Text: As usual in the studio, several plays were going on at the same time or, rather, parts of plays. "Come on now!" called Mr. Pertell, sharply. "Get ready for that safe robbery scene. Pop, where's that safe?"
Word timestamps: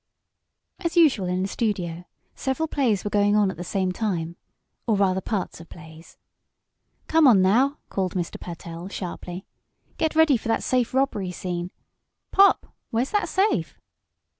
As 0.79 0.97
usual 0.97 1.27
in 1.27 1.43
the 1.43 1.47
studio, 1.47 2.05
several 2.33 2.67
plays 2.67 3.03
were 3.03 3.11
going 3.11 3.35
on 3.35 3.51
at 3.51 3.57
the 3.57 3.63
same 3.63 3.91
time 3.91 4.35
or, 4.87 4.95
rather, 4.95 5.21
parts 5.21 5.61
of 5.61 5.69
plays. 5.69 6.17
"Come 7.05 7.27
on 7.27 7.39
now!" 7.43 7.77
called 7.89 8.15
Mr. 8.15 8.39
Pertell, 8.41 8.87
sharply. 8.89 9.45
"Get 9.99 10.15
ready 10.15 10.37
for 10.37 10.47
that 10.47 10.63
safe 10.63 10.95
robbery 10.95 11.29
scene. 11.29 11.69
Pop, 12.31 12.65
where's 12.89 13.11
that 13.11 13.29
safe?" 13.29 13.77